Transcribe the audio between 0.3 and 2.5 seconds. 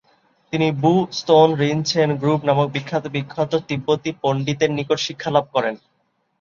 তিনি বু-স্তোন-রিন-ছেন-গ্রুব